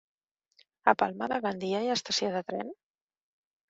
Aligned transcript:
A 0.93 0.95
Palma 1.03 1.29
de 1.35 1.39
Gandia 1.45 1.85
hi 1.85 1.93
ha 1.93 2.01
estació 2.01 2.35
de 2.41 2.47
tren? 2.53 2.77